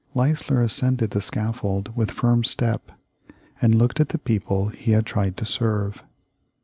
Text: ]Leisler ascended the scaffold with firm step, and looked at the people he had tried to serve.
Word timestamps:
]Leisler 0.15 0.63
ascended 0.63 1.11
the 1.11 1.21
scaffold 1.21 1.95
with 1.95 2.09
firm 2.09 2.43
step, 2.43 2.89
and 3.61 3.75
looked 3.75 3.99
at 3.99 4.09
the 4.09 4.17
people 4.17 4.69
he 4.69 4.93
had 4.93 5.05
tried 5.05 5.37
to 5.37 5.45
serve. 5.45 6.01